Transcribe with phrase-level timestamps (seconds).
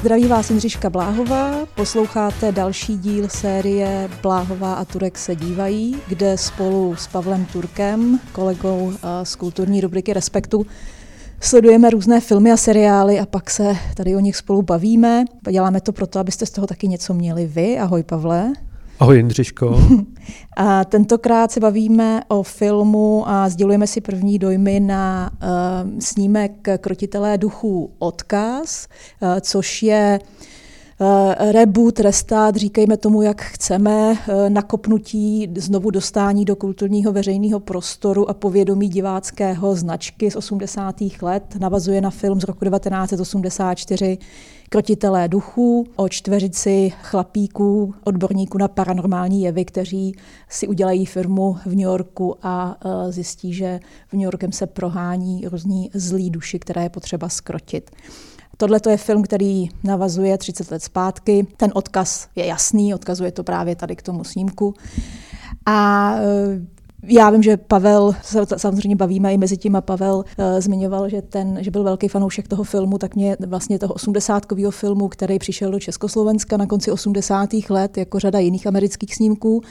[0.00, 6.96] Zdraví vás Jindřiška Bláhová, posloucháte další díl série Bláhová a Turek se dívají, kde spolu
[6.96, 8.92] s Pavlem Turkem, kolegou
[9.22, 10.66] z kulturní rubriky Respektu,
[11.40, 15.24] sledujeme různé filmy a seriály a pak se tady o nich spolu bavíme.
[15.50, 17.78] Děláme to proto, abyste z toho taky něco měli vy.
[17.78, 18.52] Ahoj Pavle.
[19.00, 19.80] Ahoj Jindřiško.
[20.56, 27.38] A tentokrát se bavíme o filmu a sdělujeme si první dojmy na uh, snímek Krotitelé
[27.38, 28.88] duchů Odkaz,
[29.20, 30.18] uh, což je
[31.00, 34.16] uh, reboot, restart, říkejme tomu, jak chceme, uh,
[34.48, 40.96] nakopnutí, znovu dostání do kulturního veřejného prostoru a povědomí diváckého značky z 80.
[41.22, 41.56] let.
[41.60, 44.18] Navazuje na film z roku 1984
[44.68, 50.16] krotitelé duchů, o čtveřici chlapíků, odborníků na paranormální jevy, kteří
[50.48, 55.46] si udělají firmu v New Yorku a e, zjistí, že v New Yorkem se prohání
[55.46, 57.90] různí zlí duši, které je potřeba skrotit.
[58.56, 61.46] Tohle je film, který navazuje 30 let zpátky.
[61.56, 64.74] Ten odkaz je jasný, odkazuje to právě tady k tomu snímku.
[65.66, 68.12] A e, já vím, že Pavel,
[68.56, 70.24] samozřejmě bavíme i mezi tím a Pavel uh,
[70.58, 75.08] zmiňoval, že, ten, že byl velký fanoušek toho filmu, tak mě vlastně toho 80 filmu,
[75.08, 77.50] který přišel do Československa na konci 80.
[77.70, 79.62] let, jako řada jiných amerických snímků.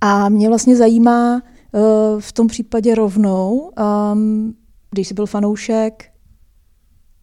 [0.00, 1.80] A mě vlastně zajímá uh,
[2.20, 3.70] v tom případě rovnou,
[4.12, 4.54] um,
[4.90, 6.04] když jsi byl fanoušek,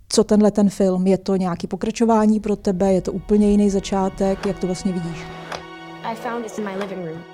[0.09, 1.07] co tenhle ten film?
[1.07, 2.93] Je to nějaký pokračování pro tebe?
[2.93, 4.45] Je to úplně jiný začátek?
[4.45, 5.17] Jak to vlastně vidíš?
[6.03, 7.32] I found this in my living room.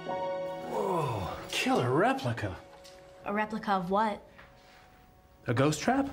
[1.63, 2.47] Killer replica.
[3.25, 4.19] A replica of what?
[5.47, 6.05] A ghost trap?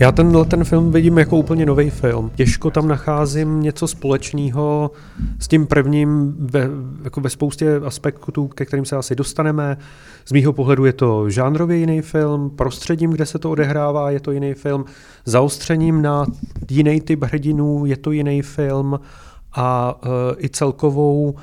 [0.00, 2.30] Já tenhle ten film vidím jako úplně nový film.
[2.34, 4.90] Těžko tam nacházím něco společného
[5.38, 6.68] s tím prvním ve,
[7.04, 9.76] jako ve spoustě aspektů, ke kterým se asi dostaneme.
[10.24, 14.32] Z mýho pohledu je to žánrově jiný film, prostředím, kde se to odehrává, je to
[14.32, 14.84] jiný film,
[15.24, 16.26] zaostřením na
[16.70, 19.00] jiný typ hrdinů, je to jiný film
[19.52, 21.34] a uh, i celkovou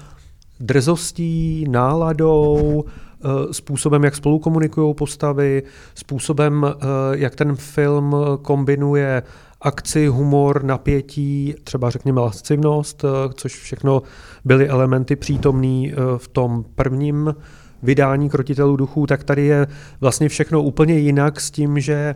[0.59, 5.63] drzostí, náladou, eh, způsobem, jak spolu komunikují postavy,
[5.95, 6.77] způsobem, eh,
[7.11, 9.23] jak ten film kombinuje
[9.61, 14.01] akci, humor, napětí, třeba řekněme lascivnost, eh, což všechno
[14.45, 17.35] byly elementy přítomné v tom prvním
[17.83, 19.67] vydání Krotitelů duchů, tak tady je
[20.01, 22.15] vlastně všechno úplně jinak s tím, že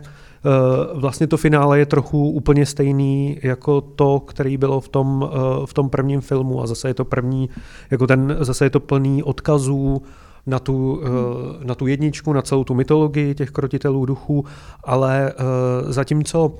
[0.94, 5.74] vlastně to finále je trochu úplně stejný jako to, který bylo v tom, eh, v
[5.74, 6.62] tom prvním filmu.
[6.62, 7.50] A zase je to první,
[7.90, 10.02] jako ten, zase je to plný odkazů
[10.46, 14.44] na tu, eh, na tu jedničku, na celou tu mytologii těch krotitelů duchů,
[14.84, 15.32] ale
[15.88, 16.54] zatímco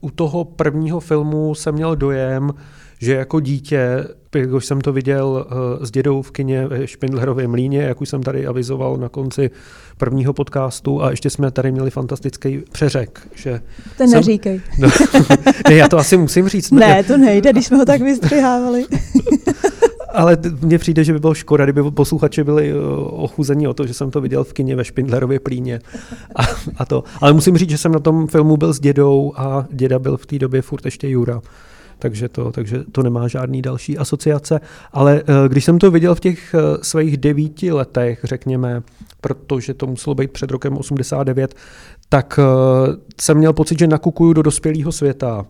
[0.00, 2.50] u toho prvního filmu jsem měl dojem,
[3.04, 4.04] že jako dítě,
[4.56, 5.46] už jsem to viděl
[5.80, 9.50] s dědou v kině ve Špindlerově mlíně, jak už jsem tady avizoval na konci
[9.98, 13.28] prvního podcastu a ještě jsme tady měli fantastický přeřek.
[13.34, 13.60] Že
[13.98, 14.60] Ten jsem, neříkej.
[14.78, 14.88] No,
[15.68, 16.70] ne, já to asi musím říct.
[16.70, 18.86] Ne, to nejde, když jsme ho tak vystřihávali.
[20.14, 22.74] Ale mně přijde, že by bylo škoda, kdyby posluchači byli eh,
[23.06, 25.80] ochuzení o to, že jsem to viděl v kině ve Špindlerově plíně.
[26.36, 26.42] A,
[26.76, 27.04] a to.
[27.20, 30.26] Ale musím říct, že jsem na tom filmu byl s dědou a děda byl v
[30.26, 31.40] té době furt ještě Jura
[31.98, 34.60] takže to, takže to nemá žádný další asociace.
[34.92, 38.82] Ale eh, když jsem to viděl v těch eh, svých devíti letech, řekněme,
[39.20, 41.54] protože to muselo být před rokem 89,
[42.08, 42.42] tak eh,
[43.20, 45.46] jsem měl pocit, že nakukuju do dospělého světa.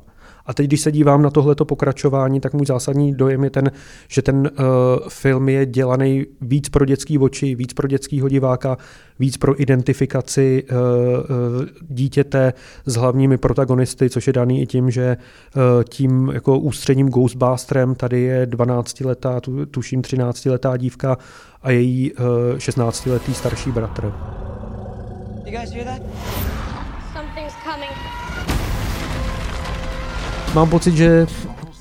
[0.46, 3.70] A teď, když se dívám na tohleto pokračování, tak můj zásadní dojem je ten,
[4.08, 4.68] že ten uh,
[5.08, 8.76] film je dělaný víc pro dětský oči, víc pro dětskýho diváka,
[9.18, 12.52] víc pro identifikaci uh, uh, dítěte
[12.86, 15.16] s hlavními protagonisty, což je daný i tím, že
[15.56, 21.18] uh, tím jako ústředním Ghostbusterem tady je 12-letá, tu, tuším 13-letá dívka
[21.62, 24.12] a její uh, 16-letý starší bratr.
[25.44, 26.53] You guys hear that?
[30.54, 31.26] Mám pocit, že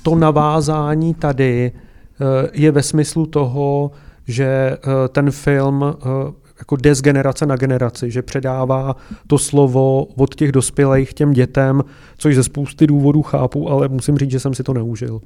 [0.02, 3.90] to navázání tady eh, je ve smyslu toho,
[4.26, 4.78] že eh,
[5.08, 10.52] ten film eh, jako jde z generace na generaci, že předává to slovo od těch
[10.52, 11.84] dospělých těm dětem,
[12.18, 15.20] což ze spousty důvodů chápu, ale musím říct, že jsem si to neužil.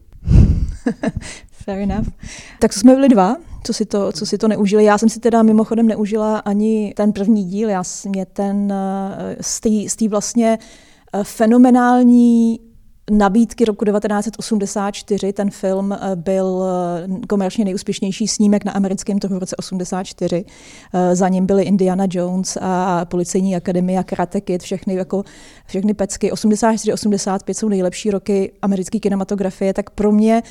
[1.51, 2.09] Fair enough.
[2.59, 4.85] Tak jsme byli dva, co si, to, co si to neužili.
[4.85, 8.73] Já jsem si teda mimochodem neužila ani ten první díl, já mě ten
[9.41, 10.59] z té vlastně
[11.23, 12.61] fenomenální
[13.11, 15.33] nabídky roku 1984.
[15.33, 20.45] Ten film eh, byl eh, komerčně nejúspěšnější snímek na americkém trhu v roce 84.
[20.95, 25.25] Eh, za ním byly Indiana Jones a Policejní akademie Karate Kid, všechny, jako,
[25.67, 26.33] všechny pecky.
[26.33, 30.43] 84-85 jsou nejlepší roky americké kinematografie, tak pro mě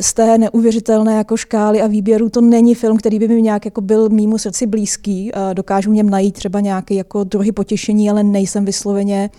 [0.00, 3.80] z té neuvěřitelné jako škály a výběru to není film, který by mi nějak jako
[3.80, 5.32] byl mýmu srdci blízký.
[5.52, 9.30] Dokážu v něm najít třeba nějaký jako druhý potěšení, ale nejsem vysloveně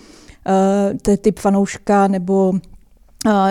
[1.21, 2.53] typ fanouška nebo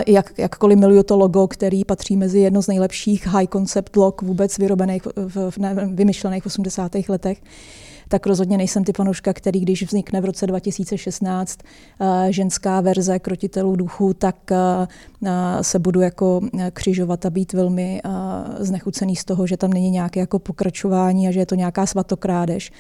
[0.07, 4.59] jak, jakkoliv miluju to logo, který patří mezi jedno z nejlepších high concept log vůbec
[4.59, 6.93] vyrobených, v, v, ne, vymyšlených v 80.
[7.09, 7.39] letech
[8.09, 11.59] tak rozhodně nejsem ty fanouška, který když vznikne v roce 2016
[12.01, 14.57] eh, ženská verze krotitelů duchu, tak eh,
[15.27, 15.31] eh,
[15.61, 16.41] se budu jako
[16.73, 18.01] křižovat a být velmi
[18.59, 22.73] znechucený z toho, že tam není nějaké jako pokračování a že je to nějaká svatokrádež.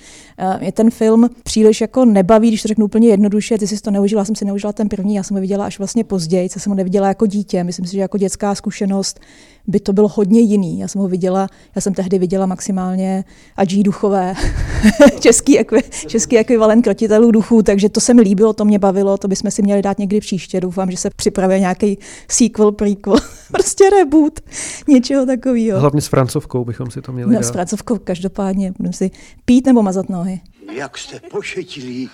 [0.60, 4.24] Je ten film příliš jako nebaví, když to řeknu úplně jednoduše, ty jsi to neužila,
[4.24, 6.76] jsem si neužila ten první, já jsem ho viděla až vlastně později, co jsem ho
[6.76, 7.64] neviděla jako dítě.
[7.64, 9.20] Myslím si, že jako dětská zkušenost
[9.66, 10.78] by to bylo hodně jiný.
[10.78, 13.24] Já jsem ho viděla, já jsem tehdy viděla maximálně
[13.56, 14.34] Adží duchové,
[15.20, 19.28] český, ekvi, český ekvivalent krotitelů duchů, takže to se mi líbilo, to mě bavilo, to
[19.28, 20.60] bychom si měli dát někdy příště.
[20.60, 21.98] Doufám, že se připravuje nějaký
[22.28, 23.16] sequel, prequel,
[23.52, 24.40] prostě reboot,
[24.88, 25.80] něčeho takového.
[25.80, 27.46] Hlavně s francovkou bychom si to měli no, dát.
[27.46, 29.10] s francovkou každopádně, budeme si
[29.44, 30.40] pít nebo mazat nohy.
[30.72, 32.10] Jak jste pošetilí,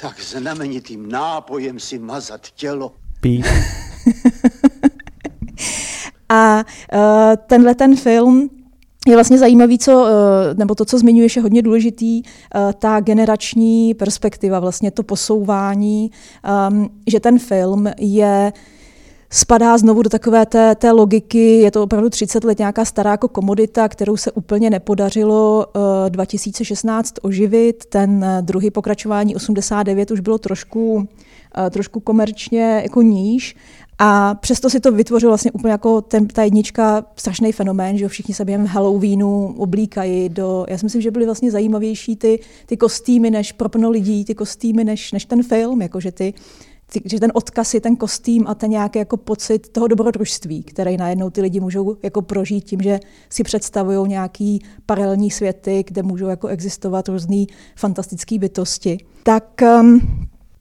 [0.00, 2.92] tak znamenitým nápojem si mazat tělo.
[3.20, 3.46] Pít.
[6.28, 7.00] A uh,
[7.46, 8.50] tenhle ten film
[9.06, 13.94] je vlastně zajímavý, co, eh, nebo to, co zmiňuješ, je hodně důležitý, eh, ta generační
[13.94, 16.10] perspektiva, vlastně to posouvání,
[16.70, 18.52] um, že ten film je
[19.30, 23.28] spadá znovu do takové té, té logiky, je to opravdu 30 let nějaká stará jako
[23.28, 27.84] komodita, kterou se úplně nepodařilo uh, 2016 oživit.
[27.88, 31.08] Ten uh, druhý pokračování 89 už bylo trošku,
[31.70, 33.56] trošku komerčně jako níž
[33.98, 38.34] a přesto si to vytvořil vlastně úplně jako ten, ta jednička strašný fenomén, že všichni
[38.34, 43.30] se během Halloweenu oblíkají do, já si myslím, že byly vlastně zajímavější ty, ty kostýmy
[43.30, 46.34] než pro plno lidí, ty kostýmy než, než ten film, jakože ty,
[46.92, 50.96] ty, že ten odkaz je ten kostým a ten nějaký jako pocit toho dobrodružství, který
[50.96, 56.26] najednou ty lidi můžou jako prožít tím, že si představují nějaký paralelní světy, kde můžou
[56.26, 57.44] jako existovat různé
[57.76, 58.98] fantastické bytosti.
[59.22, 60.00] Tak um,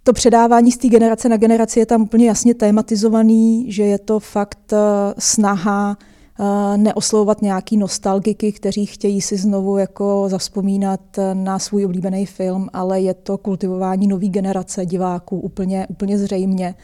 [0.07, 4.19] to předávání z té generace na generaci je tam úplně jasně tématizovaný, že je to
[4.19, 4.79] fakt uh,
[5.19, 5.97] snaha
[6.39, 10.99] uh, neoslovovat nějaký nostalgiky, kteří chtějí si znovu jako zaspomínat
[11.33, 16.75] na svůj oblíbený film, ale je to kultivování nové generace diváků úplně, úplně zřejmě.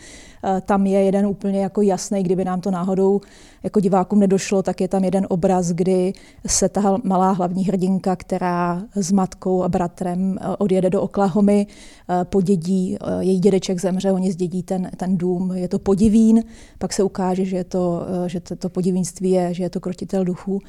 [0.46, 3.22] Eh, tam je jeden úplně jako jasný, kdyby nám to náhodou
[3.64, 6.14] jako divákům nedošlo, tak je tam jeden obraz, kdy
[6.48, 12.26] se ta malá hlavní hrdinka, která s matkou a bratrem eh, odjede do Oklahomy, eh,
[12.26, 16.44] podědí, její dědeček zemře, oni zdědí ten, ten dům, je to podivín,
[16.78, 20.26] pak se ukáže, že, je to, že to, to podivínství je, že je to krotitel
[20.26, 20.60] duchů.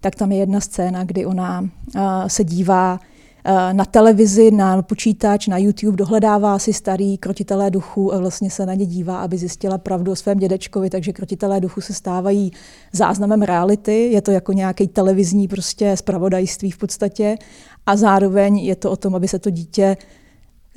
[0.00, 1.68] Tak tam je jedna scéna, kdy ona
[2.26, 3.00] se dívá
[3.72, 8.74] na televizi, na počítač, na YouTube, dohledává si starý krotitelé duchu a vlastně se na
[8.74, 12.52] ně dívá, aby zjistila pravdu o svém dědečkovi, takže krotitelé duchu se stávají
[12.92, 17.36] záznamem reality, je to jako nějaký televizní prostě spravodajství v podstatě
[17.86, 19.96] a zároveň je to o tom, aby se to dítě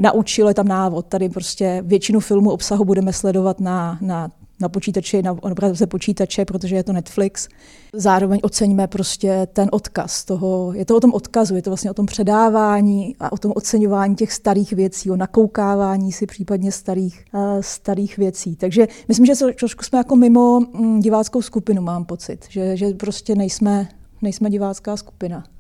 [0.02, 1.06] naučilo, je tam návod.
[1.06, 4.32] Tady prostě většinu filmu obsahu budeme sledovat na, na
[4.64, 7.48] na počítači, na obrazovce počítače, protože je to Netflix.
[7.94, 11.94] Zároveň oceňme prostě ten odkaz toho, je to o tom odkazu, je to vlastně o
[11.94, 17.42] tom předávání a o tom oceňování těch starých věcí, o nakoukávání si případně starých, uh,
[17.62, 18.56] starých věcí.
[18.56, 23.36] Takže myslím, že trošku jsme jako mimo mm, diváckou skupinu, mám pocit, že, že prostě
[23.36, 23.88] nejsme,
[24.24, 25.44] nejsme divácká skupina.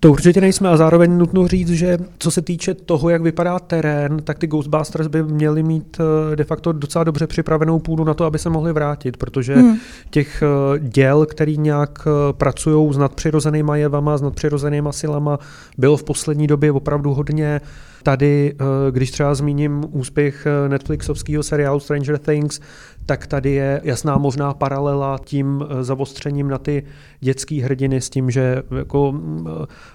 [0.00, 4.16] To určitě nejsme a zároveň nutno říct, že co se týče toho, jak vypadá terén,
[4.24, 8.24] tak ty Ghostbusters by měli mít eh, de facto docela dobře připravenou půdu na to,
[8.24, 9.76] aby se mohli vrátit, protože hmm.
[10.10, 15.38] těch eh, děl, který nějak eh, pracují s nadpřirozenýma jevama, s nadpřirozenýma silama,
[15.78, 17.60] bylo v poslední době opravdu hodně.
[18.02, 18.54] Tady,
[18.90, 22.60] když třeba zmíním úspěch Netflixovského seriálu Stranger Things,
[23.06, 26.84] tak tady je jasná možná paralela tím zavostřením na ty
[27.20, 29.14] dětské hrdiny s tím, že jako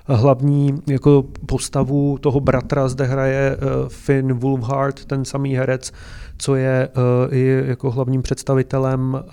[0.05, 5.91] hlavní jako postavu toho bratra zde hraje eh, Finn Wolfhard, ten samý herec,
[6.37, 9.27] co je eh, i jako hlavním představitelem eh,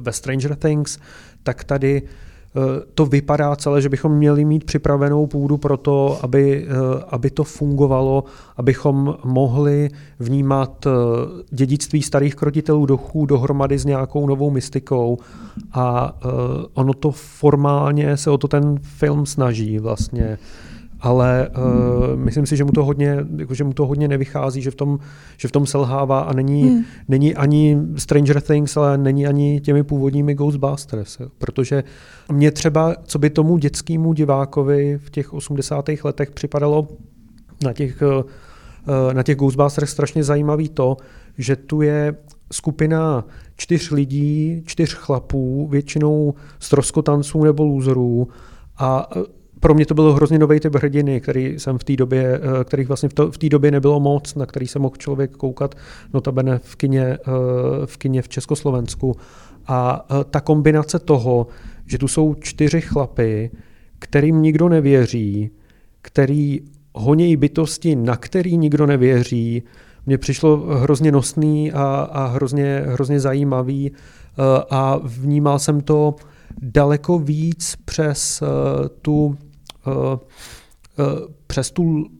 [0.00, 0.98] ve Stranger Things,
[1.42, 2.02] tak tady
[2.94, 6.66] to vypadá celé, že bychom měli mít připravenou půdu pro to, aby,
[7.08, 8.24] aby to fungovalo,
[8.56, 10.86] abychom mohli vnímat
[11.50, 15.18] dědictví starých krotitelů duchů dohromady s nějakou novou mystikou.
[15.72, 16.16] A
[16.74, 20.38] ono to formálně se o to ten film snaží vlastně
[21.04, 24.70] ale uh, myslím si, že mu to hodně, jako, že mu to hodně nevychází, že
[24.70, 24.98] v tom,
[25.36, 26.84] že v tom selhává a není, hmm.
[27.08, 31.18] není ani Stranger Things, ale není ani těmi původními Ghostbusters.
[31.38, 31.84] Protože
[32.32, 35.84] mě třeba, co by tomu dětskému divákovi v těch 80.
[36.04, 36.88] letech připadalo
[37.64, 40.96] na těch, uh, na těch Ghostbusters strašně zajímavý to,
[41.38, 42.16] že tu je
[42.52, 43.24] skupina
[43.56, 48.28] čtyř lidí, čtyř chlapů, většinou stroskotanců nebo lůzrů
[48.78, 49.10] a
[49.64, 52.88] pro mě to bylo hrozně nový typ hrdiny, který jsem v té době, uh, kterých
[52.88, 55.74] vlastně v, té době nebylo moc, na který se mohl člověk koukat,
[56.14, 57.34] notabene v kině, uh,
[57.86, 59.16] v kině v Československu.
[59.66, 61.46] A uh, ta kombinace toho,
[61.86, 63.50] že tu jsou čtyři chlapy,
[63.98, 65.50] kterým nikdo nevěří,
[66.02, 66.60] který
[66.94, 69.62] honějí bytosti, na který nikdo nevěří,
[70.06, 73.92] mně přišlo hrozně nosný a, a hrozně, hrozně zajímavý
[74.70, 76.14] a vnímal jsem to
[76.62, 78.42] daleko víc přes
[79.02, 79.36] tu
[81.46, 82.10] přes tu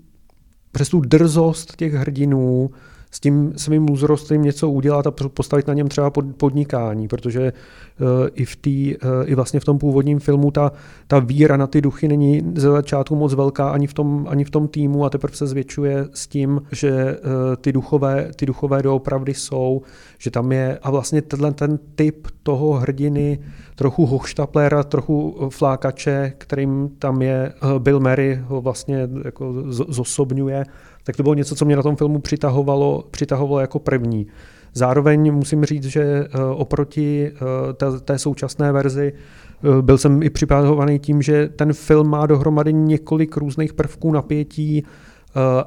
[0.72, 2.70] přes tu drzost těch hrdinů,
[3.14, 7.52] s tím svým úzrostem něco udělat a postavit na něm třeba podnikání, protože
[8.00, 10.72] uh, i, v tý, uh, i vlastně v tom původním filmu ta,
[11.06, 14.50] ta víra na ty duchy není ze začátku moc velká ani v tom, ani v
[14.50, 17.30] tom týmu a teprve se zvětšuje s tím, že uh,
[17.60, 19.82] ty, duchové, ty duchové doopravdy jsou,
[20.18, 23.38] že tam je a vlastně tenhle ten typ toho hrdiny,
[23.74, 30.64] trochu hochštaplera, trochu flákače, kterým tam je Bill Murray, ho vlastně jako zosobňuje,
[31.04, 34.26] tak to bylo něco, co mě na tom filmu přitahovalo, přitahovalo jako první.
[34.74, 40.98] Zároveň musím říct, že eh, oproti eh, té, současné verzi eh, byl jsem i připravovaný
[40.98, 44.84] tím, že ten film má dohromady několik různých prvků napětí,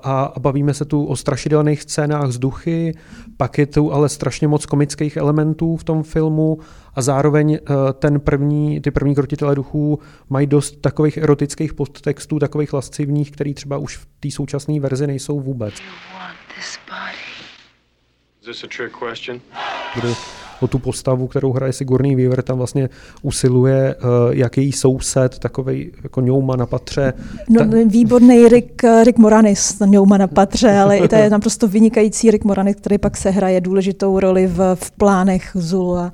[0.03, 2.93] a bavíme se tu o strašidelných scénách z duchy,
[3.37, 6.57] pak je tu ale strašně moc komických elementů v tom filmu
[6.93, 12.73] a zároveň eh, ten první, ty první krotitele duchů mají dost takových erotických podtextů, takových
[12.73, 15.73] lascivních, který třeba už v té současné verzi nejsou vůbec.
[18.49, 22.89] Is o tu postavu, kterou hraje Sigourney Weaver, tam vlastně
[23.21, 27.13] usiluje, uh, jak její soused, takový jako ňouma na patře.
[27.49, 27.77] No, Ta...
[27.85, 32.75] výborný Rick, Rick Moranis, ňouma na patře, ale i to je naprosto vynikající Rick Moranis,
[32.75, 36.11] který pak se hraje důležitou roli v, v plánech Zulu a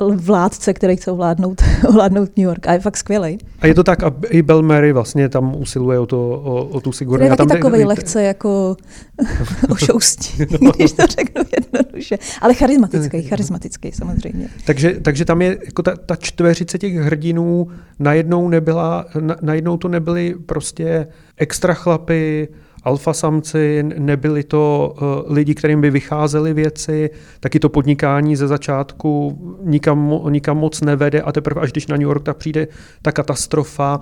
[0.00, 2.66] vládce, který chce ovládnout, ovládnout New York.
[2.66, 3.38] A je fakt skvělý.
[3.60, 6.80] A je to tak, a i Bell Mary vlastně tam usiluje o, to, o, o
[6.80, 7.26] tu Sigourney.
[7.26, 8.76] Je taky tam takový de, lehce jako
[9.70, 10.70] ošoustí, no.
[10.70, 12.18] když to řeknu jednoduše.
[12.40, 14.48] Ale charismatický, charismatický samozřejmě.
[14.66, 19.88] Takže, takže tam je jako ta, ta čtveřice těch hrdinů najednou nebyla, na, najednou to
[19.88, 22.48] nebyly prostě extra chlapy,
[22.84, 27.10] alfa samci, nebyli to uh, lidi, kterým by vycházely věci,
[27.40, 32.08] taky to podnikání ze začátku nikam, nikam moc nevede a teprve až když na New
[32.08, 32.68] York tak přijde
[33.02, 34.00] ta katastrofa,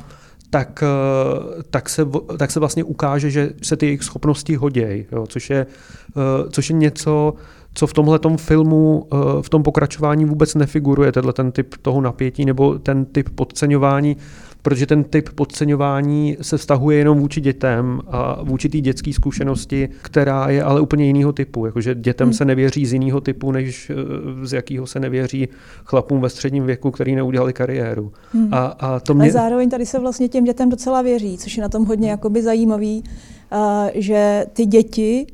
[0.50, 2.06] tak, uh, tak, se,
[2.38, 5.66] tak se vlastně ukáže, že se ty jejich schopnosti hodějí, což, je,
[6.14, 7.34] uh, což je něco,
[7.74, 9.08] co v tomhle filmu,
[9.40, 14.16] v tom pokračování vůbec nefiguruje, tenhle ten typ toho napětí nebo ten typ podceňování
[14.62, 20.48] protože ten typ podceňování se vztahuje jenom vůči dětem a vůči té dětské zkušenosti, která
[20.50, 21.66] je ale úplně jiného typu.
[21.66, 22.34] Jakože dětem hmm.
[22.34, 25.48] se nevěří z jiného typu, než eh, z jakého se nevěří
[25.84, 28.12] chlapům ve středním věku, který neudělali kariéru.
[28.32, 28.48] Hmm.
[28.54, 29.22] A, a to mě...
[29.22, 32.42] Ale zároveň tady se vlastně těm dětem docela věří, což je na tom hodně jakoby
[32.42, 33.04] zajímavý,
[33.52, 33.58] uh,
[33.94, 35.26] že ty děti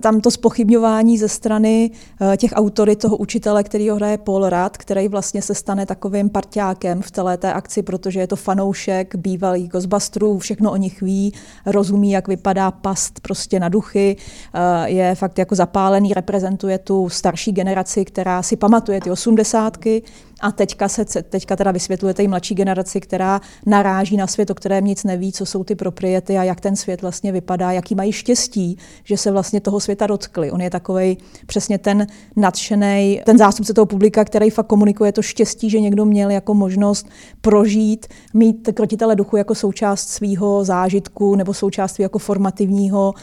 [0.00, 4.76] tam to spochybňování ze strany eh, těch autory toho učitele, který ho hraje Paul Rudd,
[4.76, 9.68] který vlastně se stane takovým parťákem v celé té akci, protože je to fanoušek bývalý
[9.68, 11.32] Ghostbusterů, všechno o nich ví,
[11.66, 14.16] rozumí, jak vypadá past prostě na duchy,
[14.54, 20.02] eh, je fakt jako zapálený, reprezentuje tu starší generaci, která si pamatuje ty osmdesátky,
[20.40, 24.84] a teďka, se, teďka teda vysvětlujete i mladší generaci, která naráží na svět, o kterém
[24.84, 28.78] nic neví, co jsou ty propriety a jak ten svět vlastně vypadá, jaký mají štěstí,
[29.04, 30.50] že se vlastně toho světa dotkli.
[30.50, 35.70] On je takový přesně ten nadšený, ten zástupce toho publika, který fakt komunikuje to štěstí,
[35.70, 37.08] že někdo měl jako možnost
[37.40, 43.14] prožít, mít krotitele duchu jako součást svého zážitku nebo součást jako formativního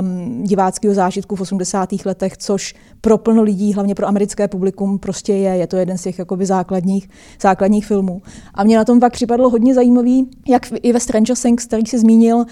[0.00, 1.88] um, diváckého zážitku v 80.
[2.04, 5.56] letech, což pro plno lidí, hlavně pro americké publikum, prostě je.
[5.56, 7.08] Je to jeden z těch jakoby základních,
[7.40, 8.22] základních filmů.
[8.54, 11.98] A mě na tom pak připadlo hodně zajímavý, jak i ve Stranger Things, který si
[11.98, 12.44] zmínil, uh,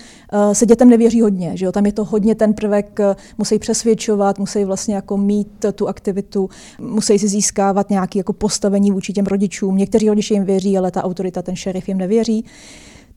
[0.52, 1.56] se dětem nevěří hodně.
[1.56, 1.72] Že jo?
[1.72, 6.48] Tam je to hodně ten prvek, uh, musí přesvědčovat, musí vlastně jako mít tu aktivitu,
[6.80, 9.76] musí si získávat nějaké jako postavení vůči těm rodičům.
[9.76, 12.44] Někteří rodiče jim věří, ale ta autorita, ten šerif jim nevěří.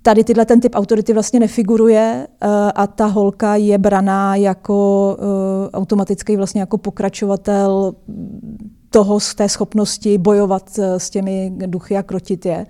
[0.02, 5.18] Tady tyhle ten typ autority vlastně nefiguruje uh, a ta holka je braná jako
[5.74, 7.96] automatický vlastně jako pokračovatel
[8.96, 12.66] toho, z té schopnosti bojovat uh, s těmi duchy a krotit je.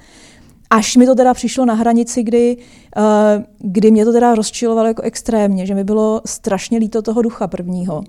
[0.70, 2.58] Až mi to teda přišlo na hranici, kdy,
[2.98, 7.48] uh, kdy mě to teda rozčilovalo jako extrémně, že mi bylo strašně líto toho ducha
[7.48, 8.04] prvního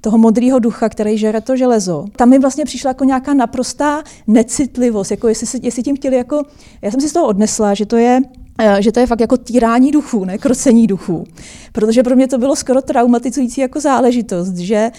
[0.00, 2.04] toho modrého ducha, který žere to železo.
[2.16, 6.42] Tam mi vlastně přišla jako nějaká naprostá necitlivost, jako jestli, jestli tím chtěli jako,
[6.82, 8.43] já jsem si z toho odnesla, že to je Eh,
[8.78, 11.24] že to je fakt jako týrání duchů, ne krocení duchů.
[11.72, 14.90] Protože pro mě to bylo skoro traumatizující jako záležitost, že eh,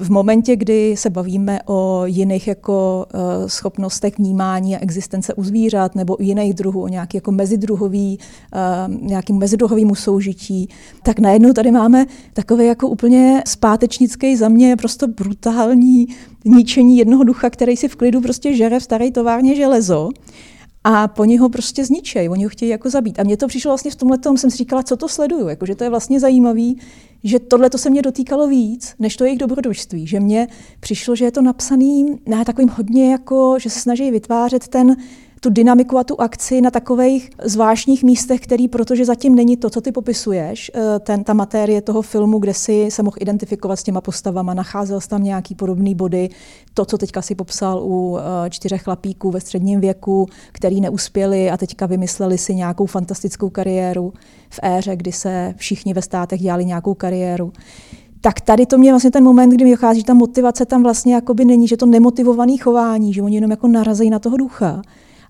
[0.00, 5.94] v momentě, kdy se bavíme o jiných jako eh, schopnostech vnímání a existence u zvířat
[5.94, 8.18] nebo u jiných druhů, o nějaký jako mezidruhový,
[9.00, 10.68] nějakým mezidruhovýmu soužití,
[11.02, 16.06] tak najednou tady máme takový jako úplně zpátečnický za mě prostě brutální
[16.44, 20.08] ničení jednoho ducha, který si v klidu prostě žere v staré továrně železo
[20.84, 23.20] a po něho prostě zničej, oni ho chtějí jako zabít.
[23.20, 25.66] A mně to přišlo vlastně v tomhle tom, jsem si říkala, co to sleduju, jako,
[25.66, 26.78] že to je vlastně zajímavý,
[27.24, 30.48] že tohle to se mě dotýkalo víc, než to jejich dobrodružství, že mně
[30.80, 34.96] přišlo, že je to napsaný na takovým hodně jako, že se snaží vytvářet ten
[35.40, 39.80] tu dynamiku a tu akci na takových zvláštních místech, který, protože zatím není to, co
[39.80, 44.00] ty popisuješ, eh, ten, ta matérie toho filmu, kde si se mohl identifikovat s těma
[44.00, 46.28] postavama, nacházel jsi tam nějaký podobný body,
[46.74, 51.56] to, co teďka si popsal u eh, čtyřech chlapíků ve středním věku, který neuspěli a
[51.56, 54.12] teďka vymysleli si nějakou fantastickou kariéru
[54.50, 57.52] v éře, kdy se všichni ve státech dělali nějakou kariéru.
[58.20, 61.14] Tak tady to mě vlastně ten moment, kdy mi dochází, že ta motivace tam vlastně
[61.14, 64.82] jakoby není, že to nemotivované chování, že oni jenom jako narazejí na toho ducha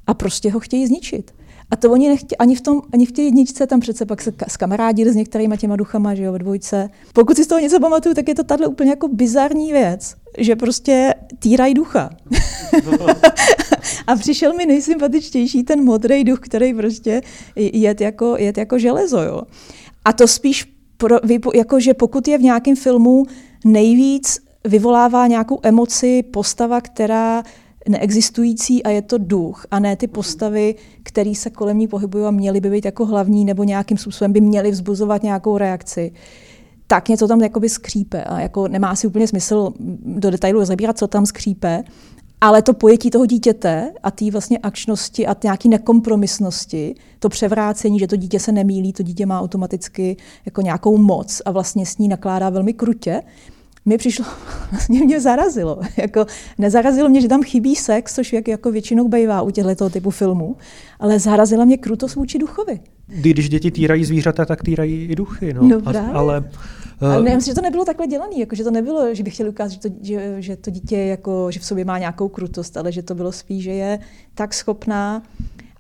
[0.09, 1.31] a prostě ho chtějí zničit.
[1.71, 4.33] A to oni nechtě, ani v, tom, ani v té jedničce, tam přece pak se
[4.49, 6.91] s kamarádili s některýma těma duchama, že jo, ve dvojce.
[7.13, 10.57] Pokud si z toho něco pamatuju, tak je to tahle úplně jako bizarní věc, že
[10.57, 12.11] prostě týrají ducha.
[14.07, 17.21] a přišel mi nejsympatičtější ten modrý duch, který prostě
[17.57, 19.43] jet jako, jet jako železo, jo.
[20.05, 21.17] A to spíš, pro,
[21.55, 23.27] jako že pokud je v nějakém filmu
[23.65, 27.43] nejvíc vyvolává nějakou emoci postava, která
[27.89, 32.31] neexistující a je to duch, a ne ty postavy, které se kolem ní pohybují a
[32.31, 36.13] měly by být jako hlavní nebo nějakým způsobem by měly vzbuzovat nějakou reakci
[36.91, 39.73] tak něco tam jakoby skřípe a jako nemá si úplně smysl
[40.05, 41.85] do detailu zabírat, co tam skřípe,
[42.41, 48.07] ale to pojetí toho dítěte a té vlastně akčnosti a nějaký nekompromisnosti, to převrácení, že
[48.07, 50.17] to dítě se nemýlí, to dítě má automaticky
[50.47, 53.23] jako nějakou moc a vlastně s ní nakládá velmi krutě,
[53.85, 54.25] mi přišlo,
[54.71, 55.81] vlastně mě zarazilo.
[55.97, 56.27] jako,
[56.59, 60.57] nezarazilo mě, že tam chybí sex, což jak, jako většinou bývá u těchto typu filmů,
[61.01, 62.81] ale zarazila mě krutost vůči duchovi.
[63.07, 65.55] Když děti týrají zvířata, tak týrají i duchy.
[65.55, 65.63] No.
[65.63, 66.45] no a, ale
[67.01, 69.49] ale ne, myslím, že to nebylo takhle dělané, jako, že to nebylo, že bych chtěl
[69.49, 72.93] ukázat, že to, že, že to dítě jako, že v sobě má nějakou krutost, ale
[72.93, 73.99] že to bylo spíš, že je
[74.35, 75.23] tak schopná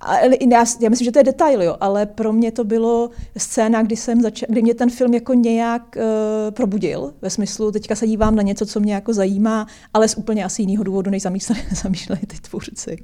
[0.00, 3.82] ale já, já myslím, že to je detail, jo, ale pro mě to bylo scéna,
[3.82, 8.06] kdy, jsem začal, kdy mě ten film jako nějak uh, probudil, ve smyslu, teďka se
[8.06, 11.62] dívám na něco, co mě jako zajímá, ale z úplně asi jiného důvodu, než zamýšleli,
[11.82, 12.96] zamýšleli ty tvůrci.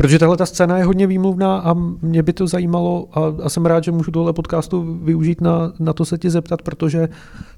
[0.00, 3.66] Protože tahle ta scéna je hodně výmluvná a mě by to zajímalo a, a jsem
[3.66, 7.08] rád, že můžu tohle podcastu využít na, na to se ti zeptat, protože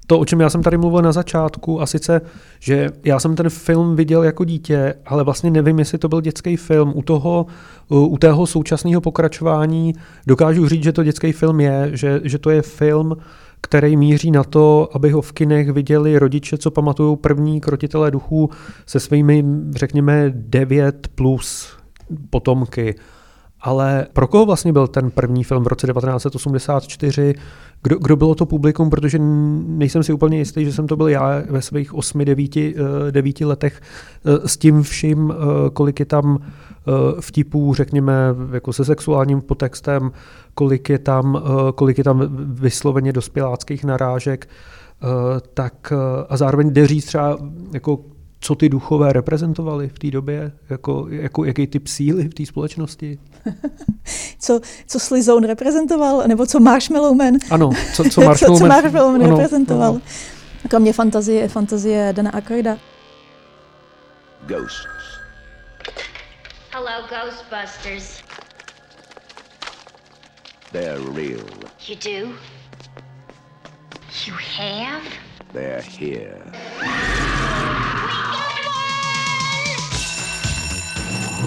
[0.07, 2.21] to, o čem já jsem tady mluvil na začátku, a sice,
[2.61, 6.57] že já jsem ten film viděl jako dítě, ale vlastně nevím, jestli to byl dětský
[6.57, 6.93] film.
[6.95, 7.47] U toho,
[7.89, 9.95] u tého současného pokračování
[10.27, 13.17] dokážu říct, že to dětský film je, že, že to je film,
[13.61, 18.51] který míří na to, aby ho v kinech viděli rodiče, co pamatují první krotitelé duchů
[18.87, 19.45] se svými,
[19.77, 21.82] řekněme, 9 plus
[22.31, 22.95] potomky.
[23.63, 27.35] Ale pro koho vlastně byl ten první film v roce 1984?
[27.83, 28.91] Kdo, kdo bylo to publikum?
[28.91, 29.19] Protože
[29.67, 32.51] nejsem si úplně jistý, že jsem to byl já ve svých 8, 9,
[33.11, 33.81] 9 letech
[34.25, 38.13] eh, s tím vším, eh, kolik je tam eh, vtipů, řekněme,
[38.53, 40.13] jako se sexuálním potextem,
[40.55, 41.43] kolik je tam,
[41.75, 42.23] kolik je tam
[42.55, 44.49] vysloveně dospěláckých narážek,
[45.55, 45.93] tak
[46.29, 47.39] a zároveň jde říct třeba,
[47.73, 47.99] jako
[48.43, 53.19] co ty duchové reprezentovali v té době, jako, jako jaký typ síly v té společnosti?
[54.39, 57.35] co, co Slizone reprezentoval, nebo co Marshmallow Man?
[57.51, 59.91] Ano, co, co Marshmallow Man, co, co Marshmallow Man ano, reprezentoval.
[59.91, 60.01] Ano.
[60.69, 62.79] Kromě fantazie, fantazie Dana Aykroyda.
[64.47, 64.87] Ghosts.
[66.71, 68.23] Hello, Ghostbusters.
[70.73, 71.47] They're real.
[71.89, 72.33] You do?
[74.27, 75.03] You have?
[75.53, 76.43] They're here.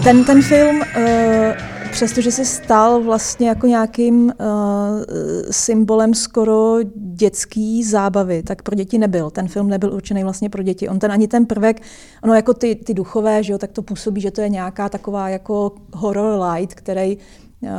[0.04, 0.84] Ten, ten film, uh,
[1.90, 4.32] přestože se stal vlastně jako nějakým uh,
[5.50, 9.30] symbolem skoro dětský zábavy, tak pro děti nebyl.
[9.30, 10.88] Ten film nebyl určený vlastně pro děti.
[10.88, 11.82] On ten ani ten prvek,
[12.22, 15.28] ono jako ty, ty duchové, že jo, tak to působí, že to je nějaká taková
[15.28, 17.18] jako horror light, který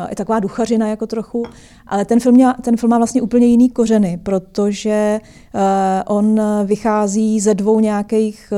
[0.10, 1.46] je taková duchařina jako trochu,
[1.90, 5.20] ale ten film, má, ten film má vlastně úplně jiný kořeny, protože
[5.54, 5.62] uh,
[6.18, 8.54] on vychází ze dvou nějakých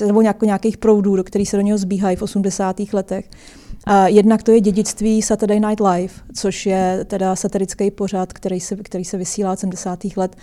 [0.00, 2.80] uh, nebo nějakých proudů, do kterých se do něho zbíhají v 80.
[2.92, 3.28] letech.
[3.84, 8.76] A jednak to je dědictví Saturday Night Live, což je teda satirický pořad, který se,
[8.76, 9.98] který se vysílá od 70.
[10.16, 10.36] let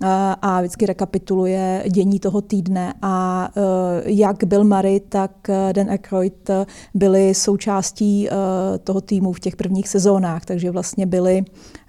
[0.00, 2.94] a, a vždycky rekapituluje dění toho týdne.
[3.02, 3.48] A
[4.04, 5.30] jak Bill Murray, tak
[5.72, 6.50] Dan Aykroyd
[6.94, 8.28] byli součástí
[8.84, 11.44] toho týmu v těch prvních sezónách, takže vlastně byli,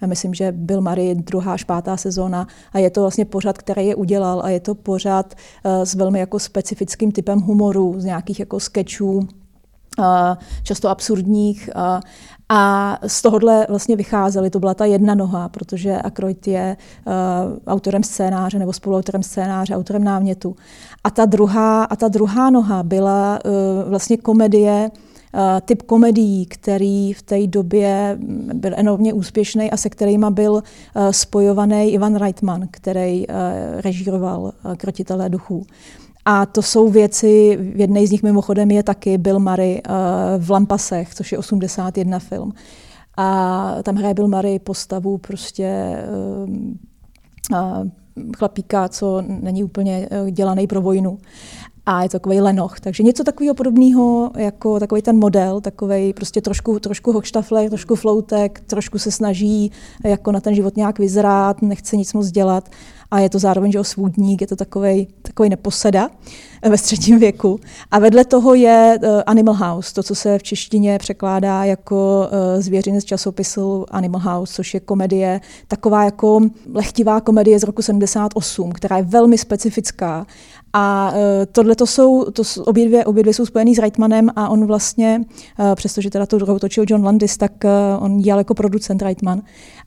[0.06, 3.96] myslím, že Bill Murray druhá až pátá sezóna a je to vlastně pořad, který je
[3.96, 5.34] udělal a je to pořad
[5.66, 9.28] uh, s velmi jako specifickým typem humoru, z nějakých jako sketchů,
[10.64, 11.70] často absurdních.
[12.50, 16.78] A z tohohle vlastně vycházeli, to byla ta jedna noha, protože Ackroyd je
[17.68, 20.56] autorem scénáře nebo spoluautorem scénáře, autorem námětu.
[21.04, 23.40] A ta druhá, a ta druhá noha byla
[23.88, 24.92] vlastně komedie,
[25.66, 28.18] typ komedií, který v té době
[28.54, 30.64] byl enormně úspěšný a se kterými byl
[31.12, 33.26] spojovaný Ivan Reitman, který
[33.78, 35.64] režíroval Krotitelé duchů.
[36.26, 39.82] A to jsou věci, v jedné z nich mimochodem je taky Bill Murray
[40.38, 42.54] v Lampasech, což je 81 film.
[43.18, 45.96] A tam hraje Bill Murray postavu prostě
[48.38, 51.18] chlapíka, co není úplně dělaný pro vojnu.
[51.86, 52.80] A je to takový lenoch.
[52.80, 58.60] Takže něco takového podobného, jako takový ten model, takový prostě trošku, trošku hochštafler, trošku floutek,
[58.60, 59.72] trošku se snaží
[60.06, 62.70] jako na ten život nějak vyzrát, nechce nic moc dělat
[63.12, 66.10] a je to zároveň že svůdník, je to takový takový neposeda
[66.70, 67.60] ve středním věku.
[67.92, 72.62] A vedle toho je uh, Animal House, to, co se v češtině překládá jako uh,
[72.62, 76.40] zvěřinec časopisu Animal House, což je komedie, taková jako
[76.74, 80.26] lehtivá komedie z roku 78, která je velmi specifická.
[80.74, 81.18] A uh,
[81.52, 84.66] tohle to jsou, to jsou, obě, dvě, obě dvě jsou spojený s Reitmanem a on
[84.66, 85.22] vlastně,
[85.60, 89.42] uh, přestože teda to druhou točil John Landis, tak uh, on dělal jako producent Reitman.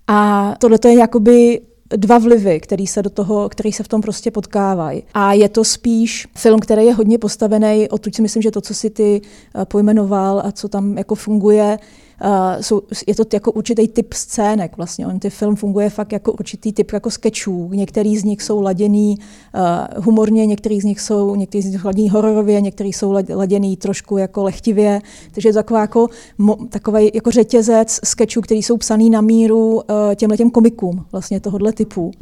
[0.06, 1.60] A tohle to je jakoby
[1.96, 5.02] dva vlivy, který se do toho, který se v tom prostě potkávají.
[5.14, 8.74] A je to spíš film, který je hodně postavený, odtud si myslím, že to, co
[8.74, 9.20] si ty
[9.64, 11.78] pojmenoval a co tam jako funguje,
[12.24, 15.06] Uh, jsou, je to jako určitý typ scének vlastně.
[15.06, 17.70] On ty film funguje fakt jako určitý typ jako sketchů.
[17.72, 22.10] Některý z nich jsou laděný uh, humorně, některý z nich jsou, některý z nich laděný
[22.10, 25.00] hororově, některý jsou laděný trošku jako lehtivě.
[25.32, 26.08] Takže je to taková jako,
[26.38, 29.82] mo, takový jako řetězec sketchů, který jsou psaný na míru uh,
[30.14, 32.12] těmhle těm komikům vlastně tohohle typu.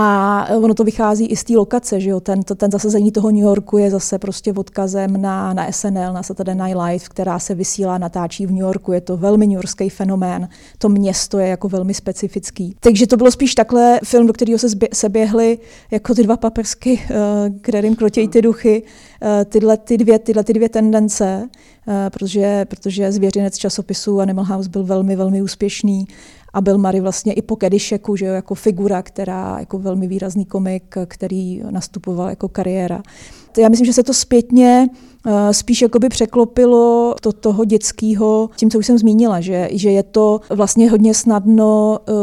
[0.00, 2.20] A ono to vychází i z té lokace, že jo?
[2.20, 6.22] Ten, to, ten zasazení toho New Yorku je zase prostě odkazem na, na SNL, na
[6.22, 8.92] Saturday Night Live, která se vysílá, natáčí v New Yorku.
[8.92, 10.48] Je to velmi New Yorkský fenomén.
[10.78, 12.76] To město je jako velmi specifický.
[12.80, 15.58] Takže to bylo spíš takhle film, do kterého se, zbě, se běhly
[15.90, 20.52] jako ty dva paprsky, uh, kterým krotějí ty duchy, uh, tyhle, ty dvě, tyhle ty
[20.52, 21.48] dvě tendence,
[21.86, 26.06] uh, protože, protože zvěřinec časopisu Animal House byl velmi, velmi úspěšný
[26.52, 30.44] a byl Mary vlastně i po Kedišeku, že jo, jako figura, která jako velmi výrazný
[30.44, 33.02] komik, který nastupoval jako kariéra.
[33.58, 34.88] Já myslím, že se to zpětně
[35.50, 40.40] spíš jakoby překlopilo to toho dětského, tím, co už jsem zmínila, že, že je to
[40.50, 42.16] vlastně hodně snadno uh,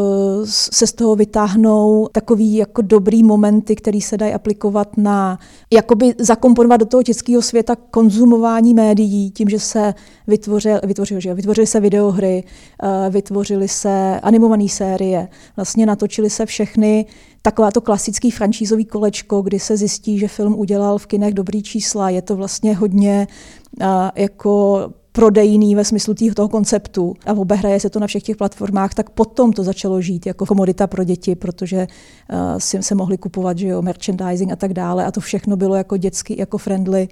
[0.46, 5.40] se z toho vytáhnou takový jako dobrý momenty, který se dají aplikovat na,
[5.74, 9.94] jakoby zakomponovat do toho dětského světa konzumování médií, tím, že se
[10.28, 12.44] vytvořil, vytvořil, že vytvořily se videohry,
[12.84, 17.06] uh, vytvořily se animované série, vlastně natočily se všechny
[17.46, 22.10] taková to klasický franšízový kolečko, kdy se zjistí, že film udělal v kinech dobrý čísla.
[22.10, 24.80] Je to vlastně hodně uh, jako
[25.16, 29.54] prodejný ve smyslu toho konceptu a obehraje se to na všech těch platformách, tak potom
[29.54, 31.88] to začalo žít jako komodita pro děti, protože
[32.34, 35.76] uh, si se mohli kupovat že jo, merchandising a tak dále a to všechno bylo
[35.76, 37.08] jako dětsky, jako friendly.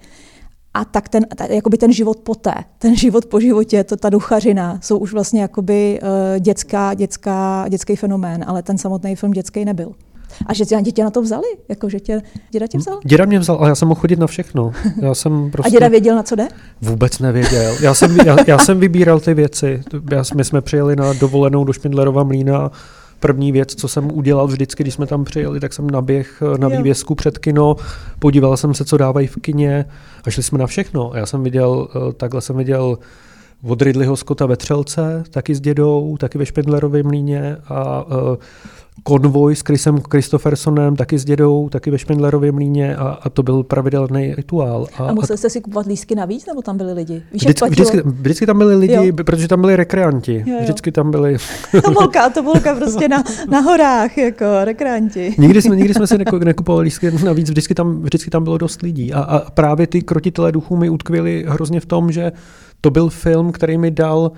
[0.74, 4.80] A tak ten, ta, jakoby ten život poté, ten život po životě, to ta duchařina,
[4.82, 9.92] jsou už vlastně jakoby uh, dětská, dětská, dětský fenomén, ale ten samotný film dětský nebyl.
[10.46, 11.48] A že tě, tě na to vzali?
[11.70, 13.00] Jako, že tě, děda tě vzal?
[13.06, 14.72] Děda mě vzal, ale já jsem mohl chodit na všechno.
[15.02, 15.70] Já jsem prostě...
[15.70, 16.48] A děda věděl, na co jde?
[16.82, 17.76] Vůbec nevěděl.
[17.82, 19.82] Já jsem, já, já jsem vybíral ty věci.
[20.12, 22.72] Já, my jsme přijeli na dovolenou do Špindlerova mlína
[23.24, 27.16] první věc, co jsem udělal vždycky, když jsme tam přijeli, tak jsem naběh na vývězku
[27.16, 27.76] před kino,
[28.20, 29.86] podíval jsem se, co dávají v kině
[30.24, 31.12] a šli jsme na všechno.
[31.16, 32.98] Já jsem viděl, eh, takhle jsem viděl
[33.64, 38.12] od Ridleyho Scotta ve Třelce, taky s dědou, taky ve Špindlerově mlíně a uh,
[39.04, 43.64] konvoj s Chrisem Christophersonem, taky s dědou, taky ve Špindlerově mlíně a, a to byl
[43.64, 44.88] pravidelný rituál.
[44.98, 47.24] A, a musel jste si kupovat lístky navíc, nebo tam byli lidi?
[47.34, 49.14] Víš, vždycky, vždycky, vždycky tam byli lidi, jo.
[49.16, 50.44] protože tam byli rekreanti.
[50.48, 50.60] Jo, jo.
[50.62, 51.38] Vždycky tam byli...
[51.86, 55.36] to volka, to volka prostě na, na horách, jako rekreanti.
[55.38, 59.14] nikdy jsme, nikdy jsme si nekupovali lístky navíc, vždycky tam, vždycky tam bylo dost lidí.
[59.14, 62.32] A, a právě ty krotitelé duchů mi utkvěli hrozně v tom, že
[62.82, 64.32] to byl film, který mi dal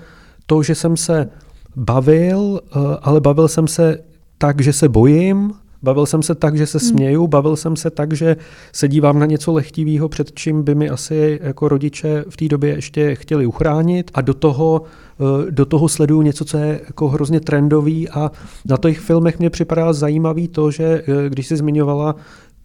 [0.46, 1.28] to, že jsem se
[1.76, 3.98] bavil, eh, ale bavil jsem se
[4.38, 6.88] tak, že se bojím, Bavil jsem se tak, že se hmm.
[6.88, 8.36] směju, bavil jsem se tak, že
[8.72, 12.74] se dívám na něco lehtivého, před čím by mi asi jako rodiče v té době
[12.74, 14.82] ještě chtěli uchránit a do toho
[15.20, 18.30] eh, do toho sleduju něco, co je jako hrozně trendový a
[18.64, 22.16] na těch filmech mě připadá zajímavý to, že eh, když jsi zmiňovala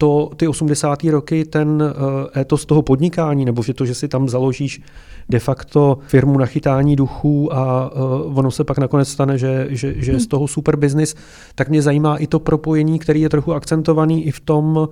[0.02, 1.04] to, ty 80.
[1.04, 1.94] roky, ten
[2.36, 4.82] etos toho podnikání, nebo že to, že si tam založíš
[5.28, 9.94] de facto firmu na chytání duchů a uh, ono se pak nakonec stane, že, že,
[9.96, 11.14] že je z toho super business,
[11.54, 14.88] tak mě zajímá i to propojení, který je trochu akcentovaný i v tom uh,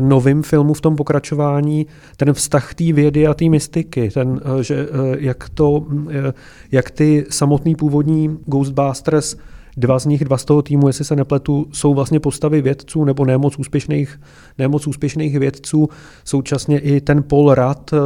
[0.00, 4.88] novým filmu, v tom pokračování, ten vztah té vědy a té mystiky, ten, uh, že,
[4.88, 6.12] uh, jak, to, uh,
[6.72, 9.36] jak ty samotný původní Ghostbusters
[9.76, 13.24] Dva z nich, dva z toho týmu, jestli se nepletu, jsou vlastně postavy vědců nebo
[13.24, 14.20] nemoc úspěšných,
[14.58, 15.88] nemoc úspěšných vědců.
[16.24, 17.96] Současně i ten Paul Rudd eh,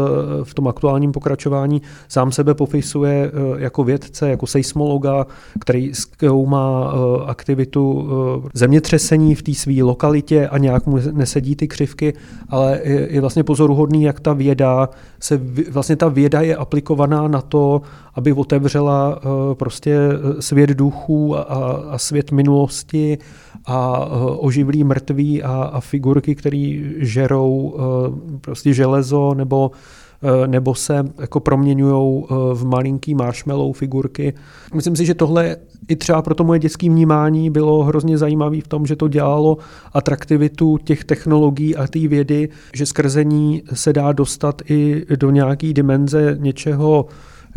[0.45, 5.27] v tom aktuálním pokračování sám sebe popisuje eh, jako vědce, jako seismologa,
[5.61, 8.09] který zkoumá eh, aktivitu
[8.55, 12.15] zemětřesení v té své lokalitě a nějak mu nesedí ty křivky,
[12.49, 14.89] ale je vlastně pozoruhodný, jak ta věda
[15.21, 17.83] se, vlastně ta věda je aplikovaná na to,
[18.15, 19.21] aby otevřela
[19.55, 19.99] prostě
[20.41, 21.58] svět duchů a,
[21.91, 23.19] a svět minulosti
[23.67, 30.75] a uh, oživlí mrtví a, a figurky, které žerou uh, prostě železo nebo uh, nebo
[30.75, 34.35] se jako proměňují v malinký marshmallow figurky.
[34.75, 35.57] Myslím si, že tohle
[35.89, 39.57] i třeba pro to moje dětské vnímání bylo hrozně zajímavé v tom, že to dělalo
[39.93, 45.73] atraktivitu těch technologií a té vědy, že skrze ní se dá dostat i do nějaké
[45.73, 47.07] dimenze něčeho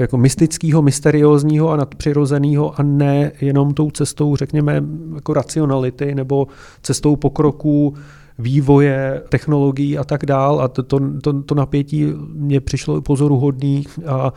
[0.02, 4.84] jako mystického, mysteriózního a nadpřirozeného a ne jenom tou cestou, řekněme,
[5.16, 6.48] jako racionality nebo
[6.82, 7.94] cestou pokroků
[8.40, 10.62] vývoje technologií a tak dál.
[10.62, 14.34] A to, to, to, to napětí mě přišlo pozoruhodný a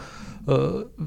[0.48, 1.07] uh,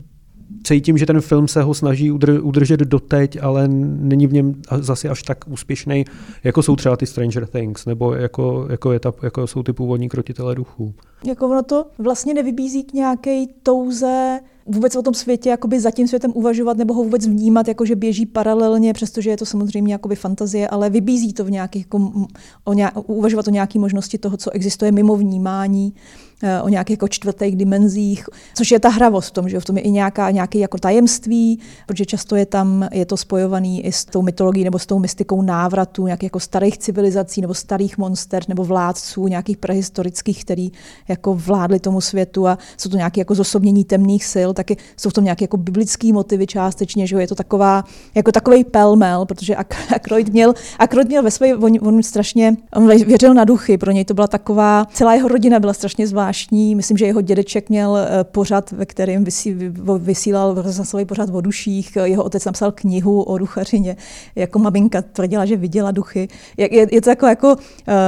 [0.63, 5.23] cítím, že ten film se ho snaží udržet doteď, ale není v něm zase až
[5.23, 6.05] tak úspěšný,
[6.43, 10.09] jako jsou třeba ty Stranger Things, nebo jako, jako, je ta, jako jsou ty původní
[10.09, 10.93] krotitele duchů.
[11.25, 16.07] Jako ono to vlastně nevybízí k nějaké touze vůbec o tom světě jakoby za tím
[16.07, 20.15] světem uvažovat nebo ho vůbec vnímat, jako že běží paralelně, přestože je to samozřejmě jakoby
[20.15, 22.11] fantazie, ale vybízí to v nějakých, jako,
[22.63, 25.93] o nějak, uvažovat o nějaké možnosti toho, co existuje mimo vnímání
[26.61, 29.83] o nějakých jako čtvrtých dimenzích, což je ta hravost v tom, že v tom je
[29.83, 34.21] i nějaká, nějaké jako tajemství, protože často je tam, je to spojovaný i s tou
[34.21, 39.27] mytologií nebo s tou mystikou návratu nějakých jako starých civilizací nebo starých monster nebo vládců,
[39.27, 40.71] nějakých prehistorických, který
[41.07, 45.13] jako vládli tomu světu a jsou to nějaké jako zosobnění temných sil, taky jsou v
[45.13, 47.83] tom nějaké jako biblické motivy částečně, že je to taková,
[48.15, 49.55] jako takový pelmel, protože
[49.95, 54.05] Akroyd měl, Akroyd měl ve své, on, on strašně, on věřil na duchy, pro něj
[54.05, 56.75] to byla taková, celá jeho rodina byla strašně zvláštní zvláštní.
[56.75, 59.23] Myslím, že jeho dědeček měl eh, pořad, ve kterém
[59.99, 61.97] vysílal rozhlasový pořad o duších.
[62.03, 63.95] Jeho otec napsal knihu o duchařině.
[64.35, 66.27] Jako maminka tvrdila, že viděla duchy.
[66.57, 67.57] Je, je, to jako, jako uh,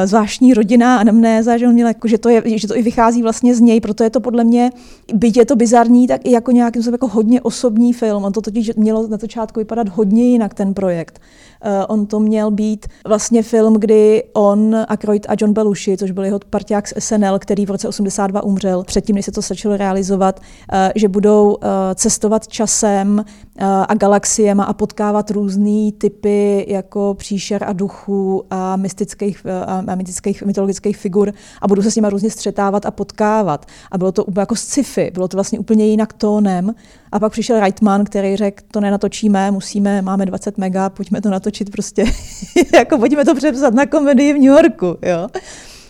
[0.05, 3.55] zvláštní rodina anamnéza, že on měl jako, že to, je, že to i vychází vlastně
[3.55, 4.71] z něj, proto je to podle mě,
[5.13, 8.25] byť je to bizarní, tak i jako nějakým jako hodně osobní film.
[8.25, 11.19] On to totiž mělo na začátku vypadat hodně jinak, ten projekt.
[11.65, 16.23] Uh, on to měl být vlastně film, kdy on, Aykroyd a John Belushi, což byl
[16.23, 20.39] jeho parťák z SNL, který v roce 82 umřel, předtím, než se to začalo realizovat,
[20.39, 23.25] uh, že budou uh, cestovat časem
[23.61, 30.97] a galaxiema a potkávat různé typy jako příšer a duchů a mystických a mytických, mytologických
[30.97, 33.65] figur a budou se s nimi různě střetávat a potkávat.
[33.91, 36.75] A bylo to úplně jako sci-fi, bylo to vlastně úplně jinak tónem.
[37.11, 41.69] A pak přišel Reitman, který řekl, to nenatočíme, musíme, máme 20 mega, pojďme to natočit
[41.69, 42.05] prostě,
[42.73, 45.27] jako pojďme to přepsat na komedii v New Yorku, jo.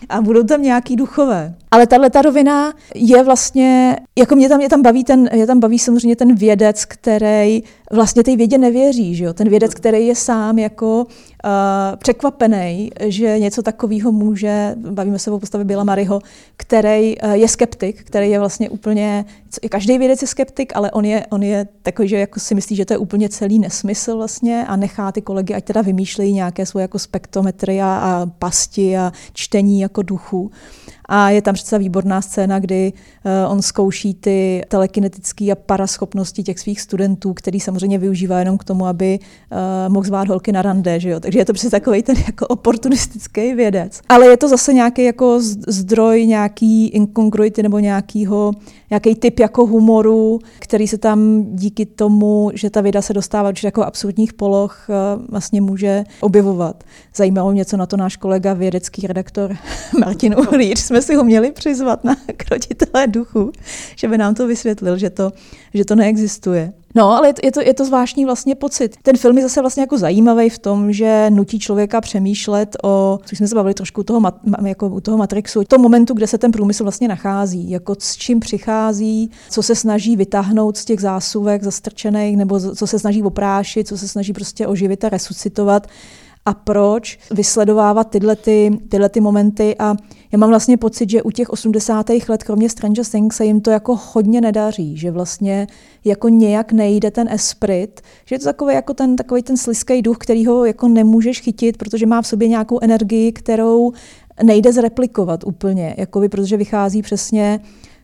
[0.10, 1.54] A budou tam nějaký duchové.
[1.72, 5.60] Ale tahle ta rovina je vlastně, jako mě tam, mě tam baví ten, mě tam
[5.60, 9.34] baví samozřejmě ten vědec, který vlastně té vědě nevěří, že jo?
[9.34, 11.52] Ten vědec, který je sám jako uh,
[11.98, 16.22] překvapený, že něco takového může, bavíme se o postavě Bila Maryho,
[16.58, 19.26] který uh, je skeptik, který je vlastně úplně,
[19.70, 22.86] každý vědec je skeptik, ale on je, on je takový, že jako si myslí, že
[22.86, 26.82] to je úplně celý nesmysl vlastně a nechá ty kolegy, ať teda vymýšlejí nějaké svoje
[26.82, 30.52] jako spektrometry a, a pasti a čtení jako duchu.
[31.12, 36.60] A je tam přece výborná scéna, kdy uh, on zkouší ty telekinetické a paraschopnosti těch
[36.60, 41.00] svých studentů, který samozřejmě využívá jenom k tomu, aby uh, mohl zvát holky na rande.
[41.00, 41.20] Že jo?
[41.20, 44.02] Takže je to přece takový ten jako oportunistický vědec.
[44.10, 48.52] Ale je to zase nějaký jako zdroj nějaký inkongruity nebo nějakýho,
[48.90, 53.58] nějaký typ jako humoru, který se tam díky tomu, že ta věda se dostává do
[53.64, 56.84] jako absurdních poloh, uh, vlastně může objevovat.
[57.16, 59.56] Zajímalo mě, co na to náš kolega, vědecký redaktor
[60.00, 60.80] Martin Uhlíř.
[60.80, 63.52] Jsme bychom si ho měli přizvat na krotitelé duchu,
[63.96, 65.32] že by nám to vysvětlil, že to,
[65.74, 66.74] že to neexistuje.
[66.96, 68.96] No, ale je to, je to zvláštní vlastně pocit.
[69.04, 73.36] Ten film je zase vlastně jako zajímavý v tom, že nutí člověka přemýšlet o, co
[73.36, 74.22] jsme se bavili trošku toho,
[74.66, 78.40] jako u toho Matrixu, tom momentu, kde se ten průmysl vlastně nachází, jako s čím
[78.40, 83.98] přichází, co se snaží vytáhnout z těch zásuvek zastrčených, nebo co se snaží oprášit, co
[83.98, 85.88] se snaží prostě oživit a resuscitovat
[86.46, 89.96] a proč vysledovávat tyhle, ty, tyhle ty momenty a
[90.32, 92.06] já mám vlastně pocit, že u těch 80.
[92.30, 95.68] let, kromě Stranger Things, se jim to jako hodně nedaří, že vlastně
[96.06, 100.18] jako nějak nejde ten esprit, že je to takový, jako ten, takový ten sliský duch,
[100.18, 103.92] který ho jako nemůžeš chytit, protože má v sobě nějakou energii, kterou
[104.44, 107.60] nejde zreplikovat úplně, jakoby, protože vychází přesně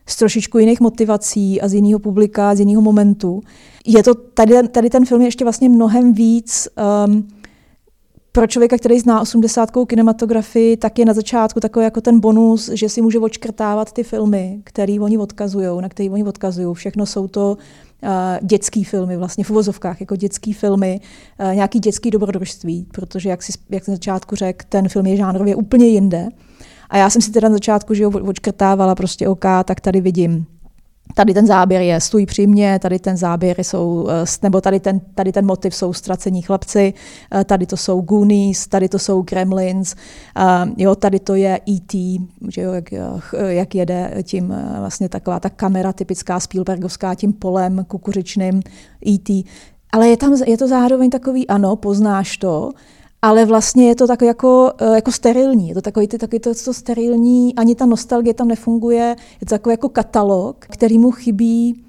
[0.08, 3.40] z trošičku jiných motivací a z jiného publika, z jiného momentu.
[3.86, 6.68] Je to, tady, tady ten film je ještě vlastně mnohem víc
[7.06, 7.28] um,
[8.36, 9.70] pro člověka, který zná 80.
[9.86, 14.60] kinematografii, tak je na začátku takový jako ten bonus, že si může odškrtávat ty filmy,
[14.64, 16.74] který oni odkazují, na který oni odkazují.
[16.74, 17.56] Všechno jsou to
[18.02, 18.10] uh,
[18.42, 21.00] dětský filmy, vlastně v uvozovkách, jako dětský filmy,
[21.40, 25.16] uh, nějaký dětský dobrodružství, protože, jak si, jak si na začátku řekl, ten film je
[25.16, 26.28] žánrově úplně jinde.
[26.90, 30.46] A já jsem si teda na začátku, že ho prostě OK, tak tady vidím
[31.14, 35.00] tady ten záběr je stůj při mě, tady ten záběr jsou, eh, nebo tady ten,
[35.14, 36.94] tady ten motiv jsou ztracení chlapci,
[37.34, 39.94] eh, tady to jsou Goonies, tady to jsou Gremlins,
[40.76, 42.90] jo, tady to je E.T., že jo, jak,
[43.46, 48.62] jak jede tím vlastně taková ta kamera typická Spielbergovská tím polem kukuřičným
[49.06, 49.44] E.T.,
[49.92, 52.70] ale je, tam, je to zároveň takový, ano, poznáš to,
[53.26, 55.68] ale vlastně je to tak jako, eh, jako sterilní.
[55.68, 59.16] Je to takový, ty, takový to, to sterilní, ani ta nostalgie tam nefunguje.
[59.40, 61.82] Je to takový jako katalog, který mu chybí,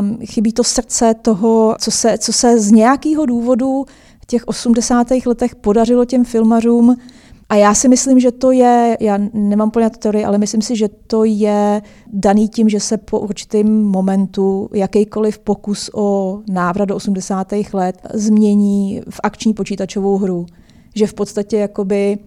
[0.00, 3.84] um, chybí to srdce toho, co se, co se z nějakého důvodu
[4.22, 5.06] v těch 80.
[5.26, 6.96] letech podařilo těm filmařům
[7.48, 10.76] a já si myslím, že to je, já nemám plně tu teorii, ale myslím si,
[10.76, 16.96] že to je daný tím, že se po určitém momentu jakýkoliv pokus o návrat do
[16.96, 17.52] 80.
[17.72, 20.46] let změní v akční počítačovou hru
[20.94, 22.18] že v podstatě jakoby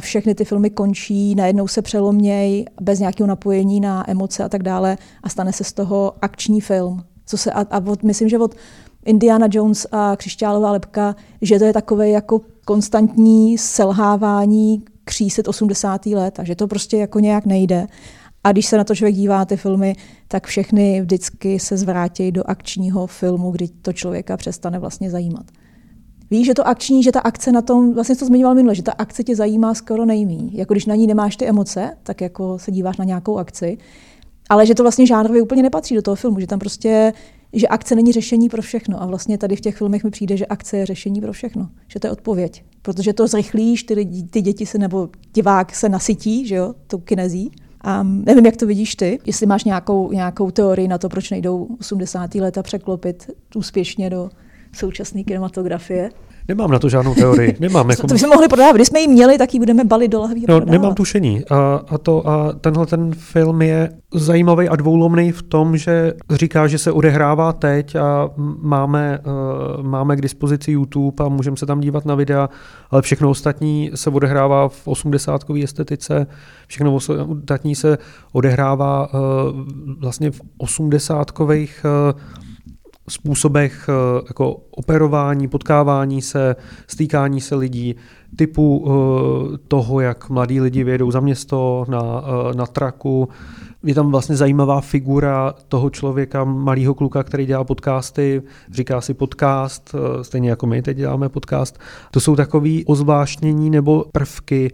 [0.00, 4.98] všechny ty filmy končí, najednou se přelomějí bez nějakého napojení na emoce a tak dále
[5.22, 7.02] a stane se z toho akční film.
[7.26, 8.54] Co se, a, a od, myslím, že od
[9.04, 16.06] Indiana Jones a Křišťálová lepka, že to je takové jako konstantní selhávání kříset 80.
[16.06, 17.86] let a že to prostě jako nějak nejde.
[18.44, 19.96] A když se na to člověk dívá, ty filmy,
[20.28, 25.46] tak všechny vždycky se zvrátí do akčního filmu, kdy to člověka přestane vlastně zajímat.
[26.32, 28.92] Víš, že to akční, že ta akce na tom, vlastně to zmiňoval minule, že ta
[28.92, 30.50] akce tě zajímá skoro nejmí.
[30.52, 33.78] Jako když na ní nemáš ty emoce, tak jako se díváš na nějakou akci,
[34.50, 37.12] ale že to vlastně žánrově úplně nepatří do toho filmu, že tam prostě,
[37.52, 39.02] že akce není řešení pro všechno.
[39.02, 42.00] A vlastně tady v těch filmech mi přijde, že akce je řešení pro všechno, že
[42.00, 42.64] to je odpověď.
[42.82, 47.50] Protože to zrychlíš, ty, ty děti se nebo divák se nasytí, že jo, tou kinezí.
[47.80, 51.68] A nevím, jak to vidíš ty, jestli máš nějakou, nějakou teorii na to, proč nejdou
[51.80, 52.34] 80.
[52.34, 54.30] leta překlopit úspěšně do
[54.76, 56.10] současné kinematografie.
[56.48, 57.56] Nemám na to žádnou teorii.
[57.60, 57.90] Nemám.
[57.90, 58.06] Jako...
[58.06, 58.76] To bychom mohli prodávat.
[58.76, 60.44] Když jsme ji měli, tak ji budeme balit do lahví.
[60.48, 61.44] No, nemám tušení.
[61.50, 66.66] A, a, to, a tenhle ten film je zajímavý a dvoulomný v tom, že říká,
[66.66, 68.30] že se odehrává teď a
[68.62, 69.18] máme,
[69.78, 72.48] uh, máme k dispozici YouTube a můžeme se tam dívat na videa,
[72.90, 76.26] ale všechno ostatní se odehrává v 80 estetice,
[76.66, 77.98] všechno ostatní se
[78.32, 79.20] odehrává uh,
[80.00, 81.46] vlastně v 80 uh,
[83.08, 87.96] způsobech eh, jako operování, potkávání se, stýkání se lidí,
[88.36, 93.28] typu eh, toho, jak mladí lidi vědou za město na, eh, na traku.
[93.84, 99.94] Je tam vlastně zajímavá figura toho člověka, malého kluka, který dělá podcasty, říká si podcast,
[100.22, 101.78] stejně jako my teď děláme podcast.
[102.10, 104.70] To jsou takový ozvláštnění nebo prvky,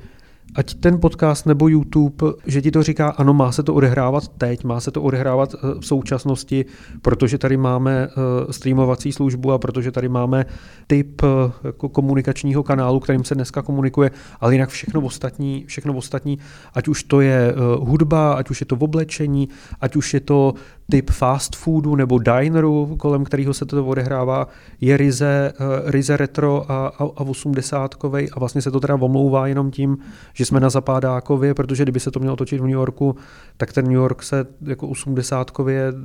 [0.55, 4.65] ať ten podcast nebo YouTube, že ti to říká, ano, má se to odehrávat teď,
[4.65, 6.65] má se to odehrávat eh, v současnosti,
[7.03, 10.47] protože tady máme eh, streamovací službu a protože tady máme
[10.87, 11.27] typ eh,
[11.65, 16.39] jako komunikačního kanálu, kterým se dneska komunikuje, ale jinak všechno ostatní, všechno ostatní,
[16.75, 19.49] ať už to je hudba, ať už je to v oblečení,
[19.81, 20.55] ať už je to
[20.90, 24.48] typ fast foodu nebo dineru, kolem kterého se to odehrává,
[24.81, 25.53] je ryze,
[25.85, 27.94] ryze retro a, a, a 80
[28.33, 29.98] a vlastně se to teda omlouvá jenom tím,
[30.33, 33.16] že jsme na Zapádákově, protože kdyby se to mělo točit v New Yorku,
[33.57, 35.51] tak ten New York se jako 80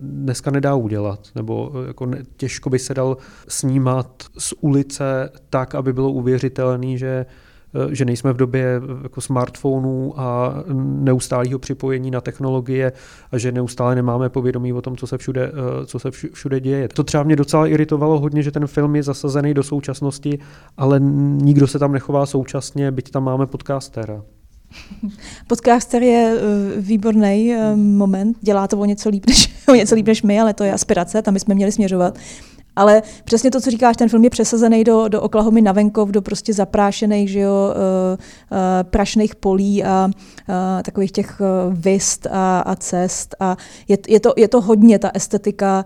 [0.01, 3.17] dneska nedá udělat, nebo eh, jako ne, těžko by se dal
[3.47, 7.42] snímat z ulice tak, aby bylo uvěřitelný, že Eh,
[7.91, 12.91] že nejsme v době eh, jako smartphonů a neustálého připojení na technologie
[13.31, 16.87] a že neustále nemáme povědomí o tom, co se všude, eh, co se všude děje.
[16.87, 20.39] To třeba mě docela iritovalo hodně, že ten film je zasazený do současnosti,
[20.77, 24.23] ale nikdo se tam nechová současně, byť tam máme podcastera.
[25.47, 26.41] Podcaster je
[26.77, 30.63] výborný moment, dělá to o něco líp než, o něco líp než my, ale to
[30.63, 32.17] je aspirace, tam jsme měli směřovat.
[32.75, 36.21] Ale přesně to, co říkáš, ten film je přesazený do, do Oklahomy na venkov, do
[36.21, 37.77] prostě zaprášených, že jo, uh,
[38.13, 43.35] uh, prašných polí a uh, takových těch vist a, a cest.
[43.39, 43.57] A
[43.87, 45.83] je, je, to, je to hodně ta estetika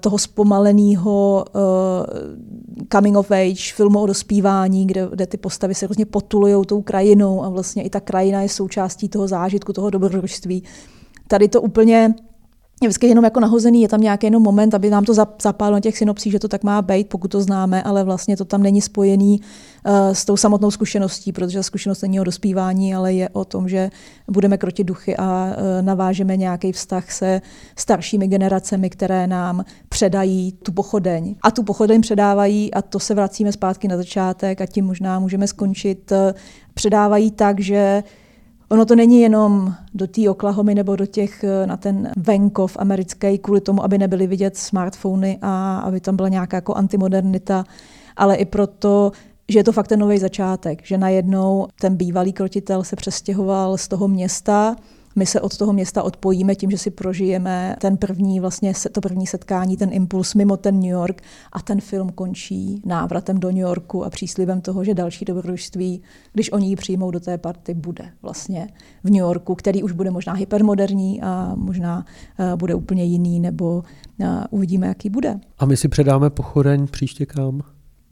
[0.00, 1.44] toho zpomaleného
[2.92, 7.44] coming of age, filmu o dospívání, kde, kde ty postavy se různě potulují tou krajinou
[7.44, 10.62] a vlastně i ta krajina je součástí toho zážitku, toho dobrodružství.
[11.28, 12.14] Tady to úplně
[12.82, 15.80] je vždycky jenom jako nahozený, je tam nějaký jenom moment, aby nám to zapálilo na
[15.80, 18.80] těch synopsích, že to tak má být, pokud to známe, ale vlastně to tam není
[18.80, 23.68] spojený uh, s tou samotnou zkušeností, protože zkušenost není o dospívání, ale je o tom,
[23.68, 23.90] že
[24.30, 27.40] budeme krotit duchy a uh, navážeme nějaký vztah se
[27.76, 31.34] staršími generacemi, které nám předají tu pochodeň.
[31.42, 35.46] A tu pochodeň předávají, a to se vracíme zpátky na začátek a tím možná můžeme
[35.46, 36.18] skončit, uh,
[36.74, 38.02] předávají tak, že
[38.70, 43.38] Ono to není jenom do té Oklahomy nebo do těch eh, na ten venkov americký
[43.38, 47.64] kvůli tomu, aby nebyly vidět smartfony a aby tam byla nějaká jako antimodernita,
[48.16, 49.12] ale i proto,
[49.48, 53.88] že je to fakt ten nový začátek, že najednou ten bývalý krotitel se přestěhoval z
[53.88, 54.76] toho města,
[55.16, 59.26] my se od toho města odpojíme tím, že si prožijeme ten první, vlastně to první
[59.26, 64.04] setkání, ten impuls mimo ten New York a ten film končí návratem do New Yorku
[64.04, 66.02] a příslivem toho, že další dobrodružství,
[66.32, 68.68] když oni ji přijmou do té party, bude vlastně
[69.04, 72.06] v New Yorku, který už bude možná hypermoderní a možná
[72.38, 73.82] uh, bude úplně jiný, nebo
[74.20, 75.40] uh, uvidíme, jaký bude.
[75.58, 77.62] A my si předáme pochodeň příště kam?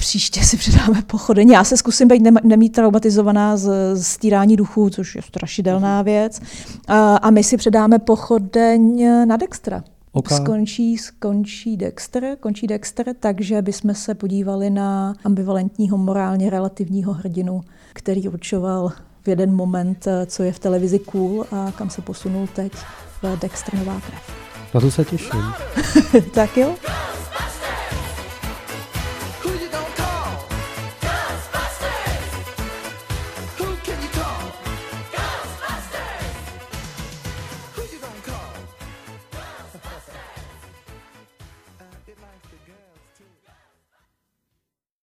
[0.06, 1.50] Příště si přidáme pochodeň.
[1.50, 6.40] Já se zkusím být nemít traumatizovaná z, z stírání duchů, což je strašidelná věc.
[6.88, 9.84] A, a my si předáme pochodeň na Dextra.
[10.12, 10.38] Okay.
[10.38, 17.60] Skončí, skončí Dexter, končí Dexter, takže bychom se podívali na ambivalentního morálně relativního hrdinu,
[17.92, 18.92] který určoval
[19.22, 22.72] v jeden moment, co je v televizi cool a kam se posunul teď
[23.22, 24.20] v Dexter Nová krev.
[24.74, 25.42] Na to se těším.
[26.34, 26.74] tak jo.